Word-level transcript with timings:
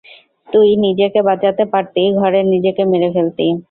তুই 0.47 0.69
নিজেকে 0.85 1.19
বাচাতে 1.27 1.63
পারতি 1.73 2.01
ঘরে 2.19 2.39
নিজেকে 2.53 2.81
মেরে 2.91 3.09
ফেলতি! 3.15 3.47